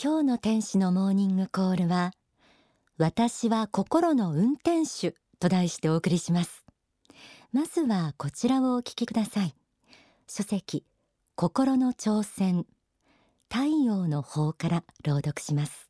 [0.00, 2.12] 今日の天使のモーニングコールは
[2.98, 6.64] 私は心の運転手と題してお送りします。
[7.52, 9.56] まずはこちらをお聞きください。
[10.28, 10.84] 書籍
[11.34, 12.64] 心の挑戦
[13.52, 15.88] 太陽の方から朗読します。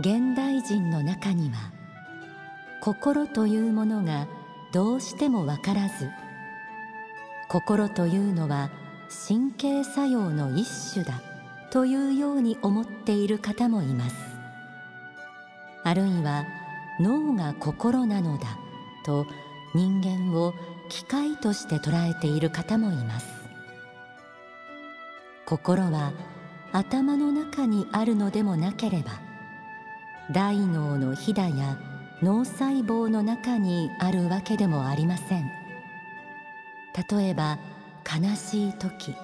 [0.00, 1.73] 現代人の中には
[2.84, 4.28] 心というものが
[4.70, 6.10] どうしてもわからず
[7.48, 8.70] 心というのは
[9.26, 11.22] 神経作用の一種だ
[11.70, 14.16] というように思っている方もいます。
[15.82, 16.44] あるいは
[17.00, 18.58] 脳が心なのだ
[19.06, 19.26] と
[19.74, 20.52] 人間を
[20.90, 23.26] 機械として捉えている方もいます。
[25.46, 26.12] 心は
[26.70, 29.22] 頭の中にあるのでもなければ
[30.30, 31.78] 大脳のひだや
[32.24, 35.50] 脳細胞の中にあるわけでもありません。
[37.10, 37.58] 例えば
[38.02, 39.14] 悲しい時。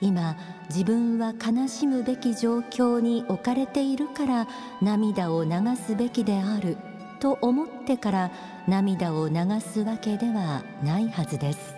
[0.00, 0.38] 今
[0.70, 4.48] 自分は悲しむべき状況に置かれているから
[4.80, 6.78] 涙を流すべきである
[7.20, 8.30] と思ってから
[8.66, 11.74] 涙を流すわけではないはずです。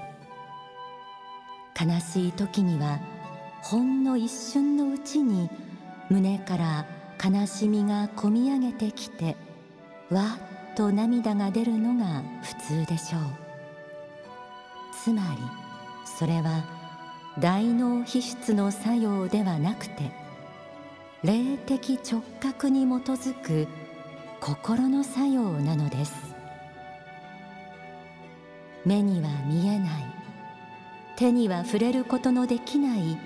[1.75, 3.01] 悲しい時には
[3.63, 5.51] ほんの一瞬のうちに
[6.09, 6.87] 胸から
[7.21, 9.37] 悲しみがこみ上げてきて
[10.11, 10.37] わ
[10.73, 13.23] っと涙が出るのが普通でしょう。
[15.03, 15.43] つまり
[16.05, 16.65] それは
[17.39, 20.11] 大脳皮質の作用ではなくて
[21.23, 23.69] 霊的直角に基づく
[24.41, 26.15] 心の作用なのです。
[28.85, 30.05] 目には見えない
[31.17, 33.19] 手には触れることのできない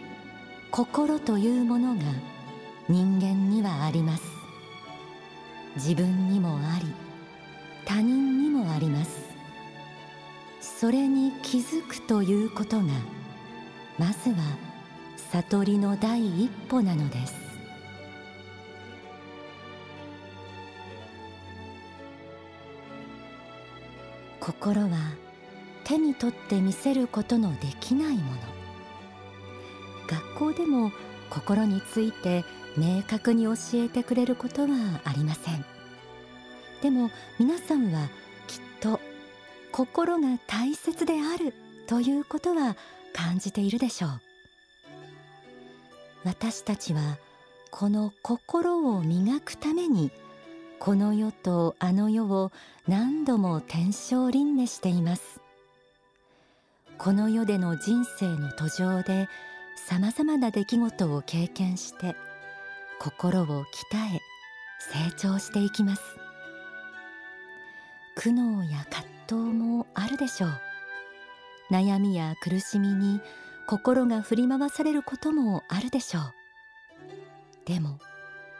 [0.72, 2.02] 心というものが
[2.88, 4.33] 人間にはあります。
[5.76, 6.92] 自分にもあり
[7.84, 9.24] 他人にもあります。
[10.60, 12.84] それに気づくということが
[13.98, 14.36] まずは
[15.32, 17.34] 悟りの第一歩なのです。
[24.40, 25.14] 心は
[25.84, 28.38] 手に取って見せることのできないもの。
[30.06, 30.92] 学校でも
[31.30, 32.44] 心について
[32.76, 35.73] 明確に教えてくれることはありません。
[36.84, 38.10] でも皆さんは
[38.46, 39.00] きっと
[39.72, 41.54] 心が大切である
[41.86, 42.76] ということは
[43.14, 44.20] 感じているでしょう。
[46.24, 47.16] 私たちは
[47.70, 50.10] この心を磨くために
[50.78, 52.52] この世とあの世を
[52.86, 55.40] 何度も天正輪廻しています。
[56.98, 59.30] この世での人生の途上で
[59.88, 62.14] さまざまな出来事を経験して
[63.00, 63.56] 心を鍛
[64.16, 64.20] え
[64.92, 66.23] 成長していきます。
[68.16, 70.50] 苦悩や葛藤もあるでしょう。
[71.70, 73.20] 悩みや苦しみに
[73.66, 76.34] 心が振り回されることもあるでしょう。
[77.64, 77.98] でも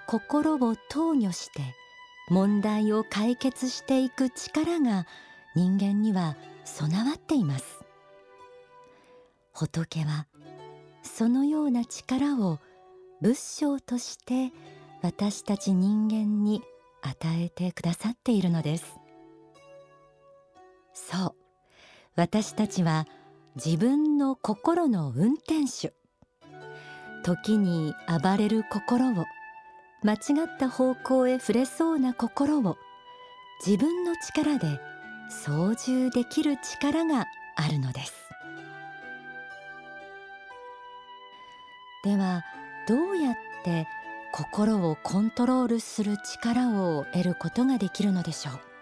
[0.06, 1.60] 心を投与して
[2.28, 5.06] 問題を解決していく力が
[5.54, 7.84] 人間には備わっています。
[9.53, 10.26] 仏は
[11.03, 12.59] そのような力を
[13.20, 14.53] 仏性として
[15.03, 16.62] 私たち人間に
[17.03, 19.03] 与えてくださっているのです。
[20.94, 21.34] そう。
[22.16, 23.06] 私たちは
[23.56, 25.93] 自分の心の運転手。
[27.22, 29.25] 時に暴れる心を
[30.03, 32.77] 間違った方向へ触れそうな心を
[33.65, 34.81] 自分の力で
[35.31, 37.26] 操縦できる力が
[37.56, 38.12] あるのです。
[42.05, 42.43] では
[42.87, 43.88] どうやって
[44.31, 48.74] 心をコントロールする力を得ることができるのでしょう？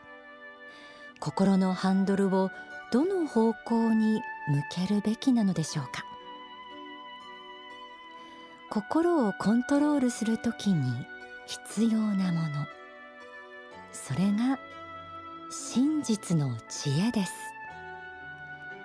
[1.22, 2.50] 心のハンドルを
[2.90, 6.04] どの方向に向けるべきなのでしょうか？
[8.70, 11.06] 心をコントロールするときに
[11.46, 12.66] 必要なもの。
[13.92, 14.58] それが
[15.48, 17.32] 真実の知恵です。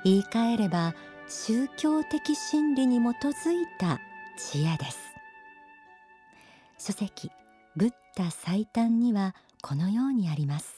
[0.03, 0.94] 言い換えれば
[1.27, 4.00] 宗教的真理に基づいた
[4.38, 5.00] 知恵です。
[6.77, 7.31] 書籍
[7.75, 9.33] ブッダ最短には
[9.63, 10.76] このようにあります。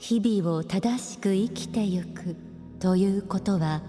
[0.00, 2.34] 日々を正しく生きてゆく
[2.80, 3.82] ということは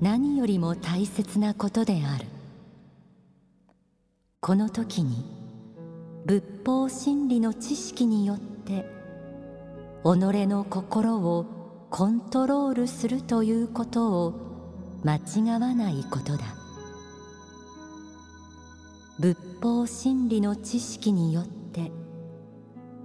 [0.00, 2.26] 何よりも大切なことである。
[4.40, 5.24] この時に
[6.24, 9.01] 仏法真理の知識によって
[10.04, 11.46] 己の心を
[11.88, 14.34] コントロールするということを
[15.04, 16.44] 間違わないことだ。
[19.20, 21.92] 仏法真理の知識によって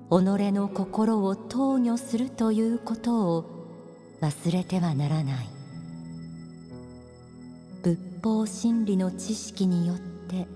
[0.10, 3.46] 己の心を投与するということを
[4.22, 5.48] 忘れてはならない。
[7.84, 10.48] 仏法真理の知識によって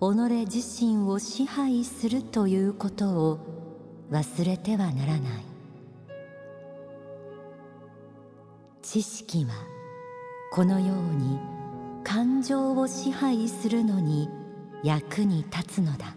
[0.00, 3.55] 己自身を支配するということを
[4.10, 5.22] 忘れてはならない。
[8.82, 9.52] 知識は
[10.52, 11.38] このように
[12.04, 14.28] 感情を支配するのに
[14.84, 16.14] 役に立つのだ。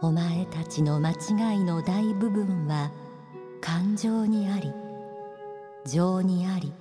[0.00, 2.90] お前たちの間違いの大部分は
[3.60, 4.72] 感情にあり
[5.84, 6.72] 情にあり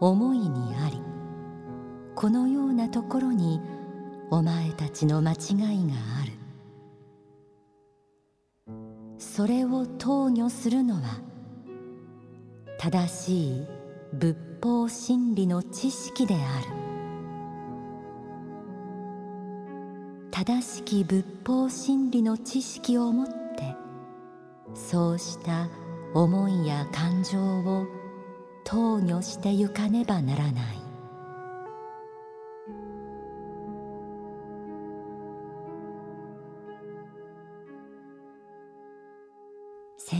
[0.00, 1.00] 思いにあり。
[2.14, 3.60] このようなところに
[4.30, 6.31] お前たちの間違いがある。
[9.22, 11.20] それを投与するのは
[12.76, 13.66] 正しい
[14.12, 16.66] 仏法真理の知識である。
[20.32, 23.32] 正しき仏法真理の知識をもって
[24.74, 25.68] そうした
[26.14, 27.86] 思いや感情を
[28.64, 30.81] 投与してゆかねばならない。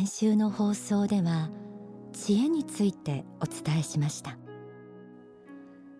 [0.02, 1.48] 先週の放送では
[2.12, 4.36] 知恵についてお伝えしました。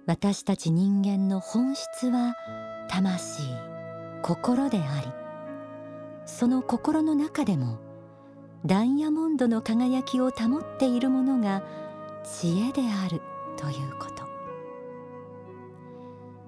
[0.07, 2.35] 私たち人間の本質は
[2.89, 3.43] 魂
[4.23, 5.07] 心であり
[6.27, 7.79] その心の中でも
[8.67, 11.63] ダイヤモンドの輝きを保っているものが
[12.25, 13.23] 知恵である
[13.57, 14.25] ということ。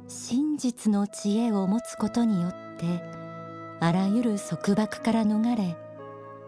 [0.08, 3.00] 真実の知恵を持つことによって
[3.78, 5.83] あらゆる束縛から逃れ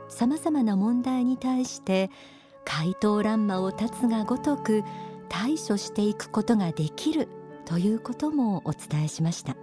[0.08, 2.11] さまざまな問題に対して
[2.64, 4.82] 怪盗乱魔を立つがごとく
[5.29, 7.29] 対処していくことができる
[7.64, 9.56] ということもお伝えしました。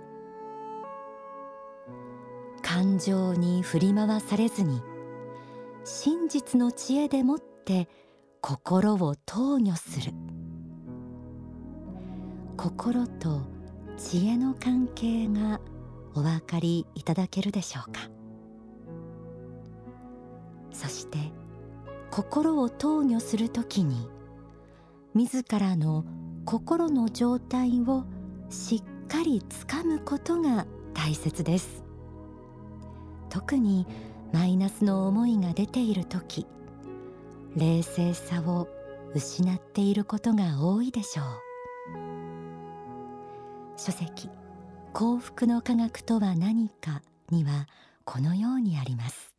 [2.62, 4.82] 感情に振り回されずに
[5.84, 7.88] 真実の知恵でもって
[8.42, 10.14] 心を投与する。
[12.58, 13.42] 心と
[13.98, 15.60] 知恵の関係が
[16.16, 18.13] お分かりいただけるでしょうか。
[20.74, 21.18] そして
[22.12, 24.10] 心を投与するときに
[25.14, 26.04] 自らの
[26.46, 28.04] 心の状態を
[28.50, 31.84] しっかりつかむことが大切です。
[33.30, 33.88] 特に
[34.32, 36.46] マイナスの思いが出ている時
[37.56, 38.68] 冷静さを
[39.16, 41.26] 失っていることが多いでしょう。
[43.78, 44.30] 書籍
[44.94, 47.68] 幸福の科学とは何かには
[48.06, 49.33] このようにあります。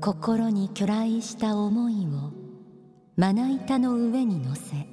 [0.00, 2.32] 心に去来した思いを
[3.16, 4.86] まな板の上に乗せ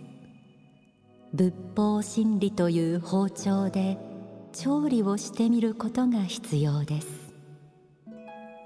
[1.34, 3.98] 仏法真理という包丁で
[4.54, 7.34] 調理をしてみることが必要です。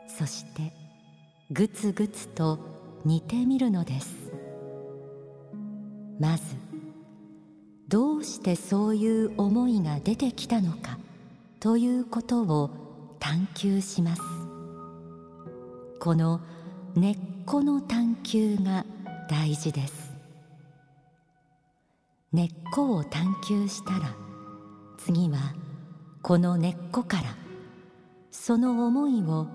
[0.08, 0.74] そして
[1.52, 2.60] ぐつぐつと
[3.06, 4.45] 煮てみるのです。
[6.20, 6.44] まず
[7.88, 10.98] どうしてそういう思いが出てきたのか
[11.60, 12.70] ということを
[13.20, 14.22] 探求します。
[16.00, 16.42] この
[16.96, 18.86] 根っこの探求が
[19.30, 20.14] 大事です。
[22.32, 24.14] 根っこを探求したら
[24.98, 25.54] 次は
[26.22, 27.24] この根っこから
[28.32, 29.48] その思いを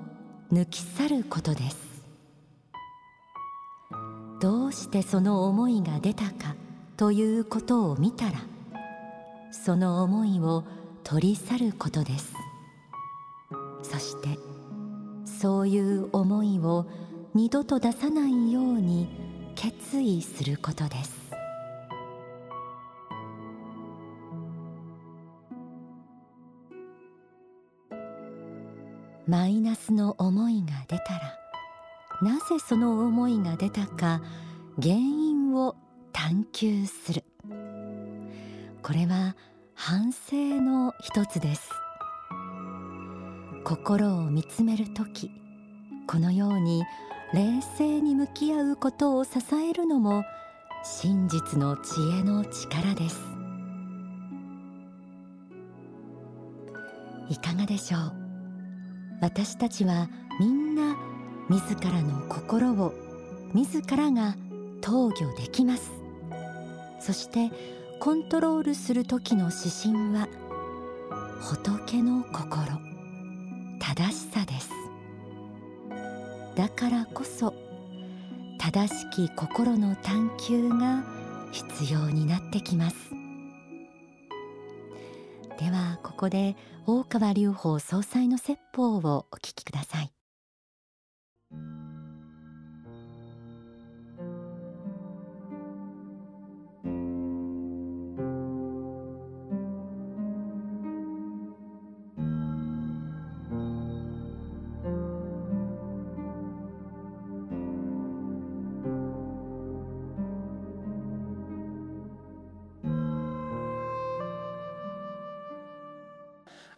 [0.53, 1.90] 抜き去ることです。
[4.41, 6.57] どうしてその思いが出たか
[6.97, 8.41] ということを見たら
[9.53, 10.65] その思いを
[11.05, 12.33] 取り去ることです。
[13.83, 14.39] そして
[15.27, 16.87] そういう思いを
[17.35, 19.09] 二度と出さないように
[19.57, 21.21] 決意することです。
[29.27, 31.39] マイナスの思いが出たら
[32.23, 34.21] なぜその思いが出たか
[34.81, 35.77] 原因を
[36.13, 37.25] 探求する。
[38.83, 39.37] これは
[39.75, 41.71] 反省の一つです。
[43.65, 45.31] 心を見つめる時
[46.07, 46.83] このように
[47.33, 50.25] 冷静に向き合うことを支えるのも
[50.83, 53.21] 真実の知恵の力です。
[57.29, 58.13] いかがでしょう？
[59.21, 60.09] 私たちは
[60.41, 60.97] みんな
[61.51, 62.95] 自らの心を
[63.55, 64.37] 自らが
[64.81, 65.91] 投与できます。
[67.01, 67.51] そして
[67.99, 70.29] コントロールする時の指針は
[71.41, 72.79] 仏の心。
[73.81, 74.71] 正しさです。
[76.55, 77.53] だからこそ
[78.61, 81.03] 正しき心の探求が
[81.51, 82.97] 必要になってきます。
[85.59, 86.55] ではここで
[86.87, 90.13] 大川隆法総裁の説法をお聞きください。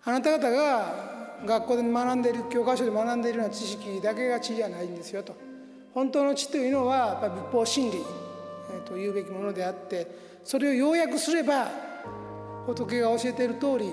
[0.05, 1.13] あなた方が
[1.45, 5.35] 学校で学んでいる教科書で学んでいるような知識だけが知じゃないんですよと。
[5.95, 7.99] 本当の知というのはやっぱり仏法真理
[8.87, 10.07] というべきものであって
[10.43, 11.71] それを要約すれば
[12.67, 13.93] 仏が教えている通り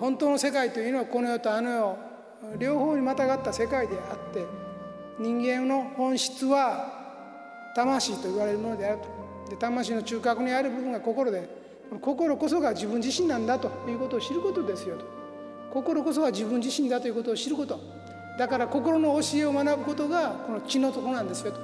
[0.00, 4.44] 本当の世界というのはこの世とあの世両方にまたがった世界であって
[5.18, 9.50] 人間の本質は魂と言われるものであると。
[9.50, 15.04] で魂の中核にある部分が心で心こそが自分自身なんだということを知ることですよと
[15.72, 17.78] 心こそが自分自身だということを知ること
[18.38, 21.60] だから心の教えを学ぶことがこの知のとこなんですよと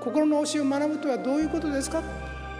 [0.00, 2.02] 心の教えを学ぶとはどういうことですか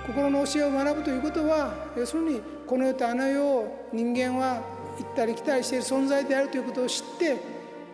[0.07, 4.62] 心の教えを学ぶということは要するにこの世とあの世を人間は
[4.99, 7.37] 行ったり来たりしている存在であるということを知って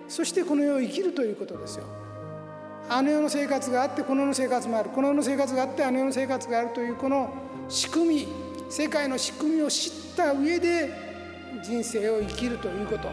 [0.08, 1.84] そしてこの世を生きるということですよ
[2.88, 7.30] あの世の生活があってこの世の生活もあるこの世の生活があってあの世の生活があるというこの
[7.68, 10.90] 仕組み世界の仕組みを知った上で
[11.62, 13.08] 人生を生きるということ。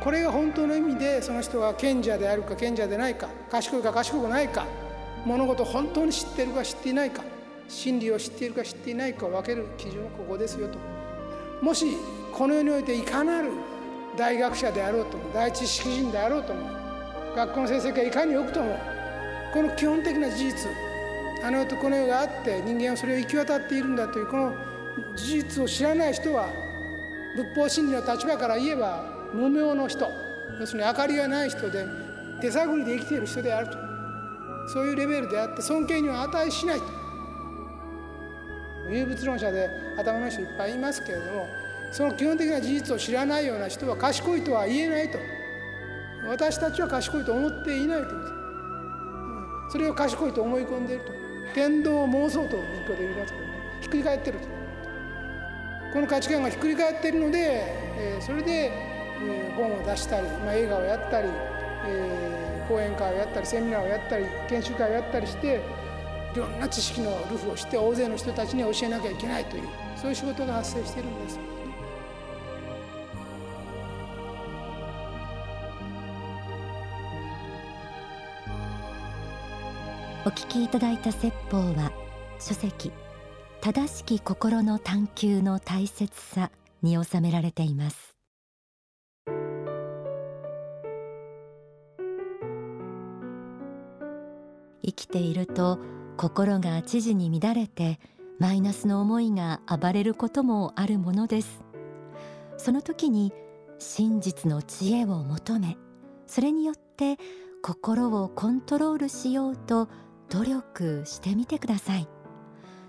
[0.00, 4.64] これが本当の意味でその人が賢者であるか賢者でないか賢いか賢くないか
[5.24, 7.24] 物事を本当に知っているか知っていないか
[7.68, 10.78] 真理を知っているか知っていないかを分ける基準はここですよと。
[11.60, 11.86] もし
[12.32, 13.50] この世においていかなる
[14.16, 16.70] 大学者であろうとも第一識人であろうとも
[17.34, 18.78] 学校の成績がいかによくとも
[19.52, 20.70] この基本的な事実
[21.44, 24.54] あの世とこの世があって人間はそれを行き渡っているんだというこの
[25.16, 26.48] 事実を知らない人は
[27.36, 30.08] 仏法真理の立場から言えば無名の人
[30.60, 31.86] 要するに明かりがない人で
[32.40, 33.88] 手探りで生きている人であると。
[34.68, 36.84] そういうレベルであって尊敬には値しないと。
[38.90, 41.46] 有物論者で頭の人いっぱいいますけれども
[41.92, 45.18] その基本的な事実を知らないような人は賢いとは言えないと。
[46.26, 48.06] 私たちは賢いと思っていないと。
[48.06, 48.38] いう
[49.70, 51.12] それを賢いと思い込んでいると。
[51.54, 53.52] 天道妄想と仏教で言いますけどね。
[53.80, 54.57] ひっくり返ってると。
[55.92, 57.38] この価値観がひっくり返っているので、
[57.96, 58.70] えー、それで、
[59.22, 61.28] えー、本を出したり、まあ、映画をやったり、
[61.86, 65.62] えー、講演会をやったりセミナーをやったり研修会をやったりして
[66.34, 69.62] いろんな知識のルフをして大勢の人たちに教えなきゃいけないという
[69.96, 71.40] そういう仕事が発生しているんです。
[80.26, 81.90] お聞きいただいた説法は
[82.38, 82.92] 書籍
[83.60, 88.16] 正しき心の探求の大切さに収められています。
[94.80, 95.78] 生きていると
[96.16, 97.98] 心が知事に乱れて
[98.38, 101.62] マイナスの思いが暴れることもあるものです。
[102.56, 103.32] その時に
[103.78, 105.76] 真実の知恵を求め
[106.26, 107.16] それによって
[107.62, 109.88] 心をコントロールしようと
[110.30, 112.08] 努力してみてください。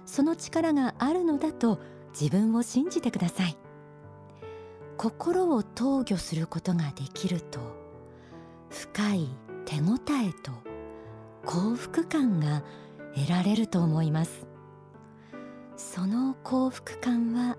[0.10, 1.80] その力があるのだと
[2.20, 3.56] 自分を信じてください。
[4.98, 7.60] 心を投御することができると
[8.70, 9.30] 深い
[9.66, 10.52] 手応えと
[11.46, 12.64] 幸福感が
[13.16, 14.48] 得られると思います。
[15.78, 17.56] その幸福感は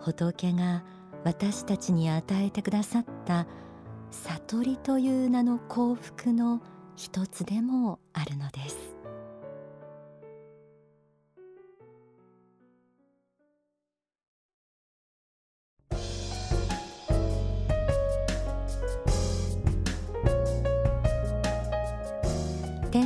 [0.00, 0.82] 仏が
[1.24, 3.46] 私たちに与えてくださった
[4.10, 6.62] 悟りという名の幸福の
[6.96, 8.99] 一つでもあるのです。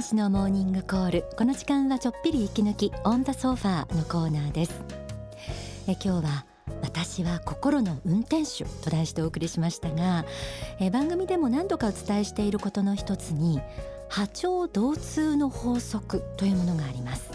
[0.05, 1.25] 天使のモーニングコール。
[1.35, 4.83] この時間はちょっぴり息抜きオンザソファーのコーナーです。
[5.89, 6.45] え今日は
[6.83, 10.27] 私は心の運転手と題してお送りしましたが
[10.79, 13.63] え番組でも何度かお伝えしていることの一つに
[14.11, 17.31] 波長同通の法則というものがあります。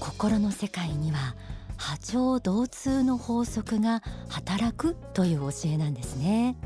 [0.00, 1.34] 心の世界には
[1.78, 6.58] 波長同通の法則が働くという教えなんですね。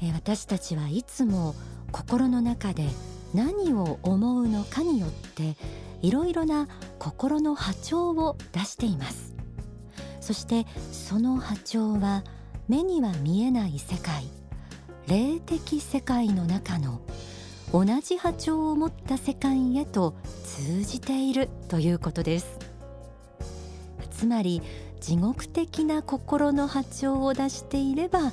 [0.00, 1.56] え私たちはいつも
[1.90, 2.88] 心の中で
[3.34, 5.56] 何を思うのかによって
[6.00, 9.34] いろいろな心の波長を出しています。
[10.20, 12.24] そしてその波長は
[12.68, 14.24] 目には見えない世界
[15.06, 17.02] 霊的世界の中の
[17.72, 20.14] 同じ波長を持った世界へと
[20.44, 22.58] 通じているということです。
[24.10, 24.62] つまり
[25.00, 28.32] 地獄的な心の波長を出していれば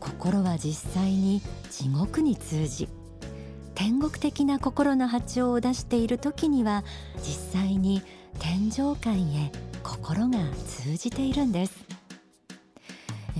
[0.00, 2.88] 心は実際に地獄に通じ
[3.78, 6.82] 天国的な心の波長を出している時には
[7.18, 8.02] 実際に
[8.40, 9.52] 天上界へ
[9.84, 11.84] 心が通じているんです。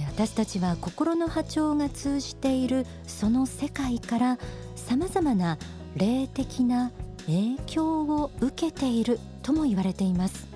[0.06, 4.38] 私たちは心の波長が通じているその世界から
[4.76, 5.58] さまざまな
[5.96, 6.92] 霊的な
[7.26, 10.46] 影響を受けているとも言われています。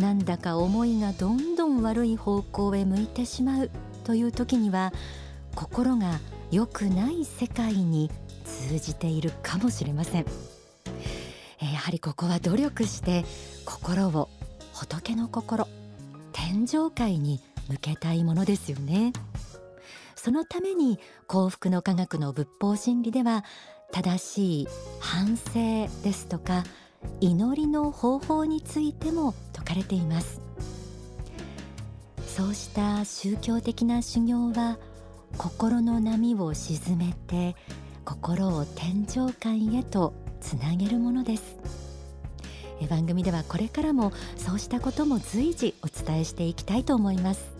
[0.00, 3.70] なんだか思いがどんどん悪い方向へ向いてしまう
[4.02, 4.92] という時には
[5.54, 6.18] 心が
[6.50, 8.10] 良くない世界に
[8.44, 10.26] 通じているかもしれません。
[11.60, 13.24] やはりここは努力して
[13.64, 14.28] 心を
[14.72, 15.66] 仏の心
[16.32, 19.12] 天上界に向けたいものですよね。
[20.14, 23.44] そのために幸福の科学の仏法真理では
[23.92, 24.68] 正しい
[25.00, 26.64] 反省ですとか
[27.20, 30.40] 祈りの方法についても説かれています。
[32.26, 34.78] そうした宗教的な修行は
[35.38, 37.56] 心の波を沈めて
[38.04, 41.56] 心を天上界へとつなげるものです。
[42.90, 47.55] 番組ではこれからもそうしたことも随時お伝えしていきたいと思います。